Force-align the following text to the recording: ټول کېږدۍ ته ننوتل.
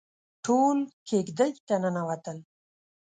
ټول 0.45 0.77
کېږدۍ 1.07 1.51
ته 1.67 1.75
ننوتل. 1.81 2.37